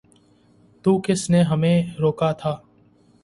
تو 0.85 0.91
کس 1.01 1.29
نے 1.29 1.41
ہمیں 1.41 1.81
روکا 1.99 2.31
تھا؟ 2.31 2.57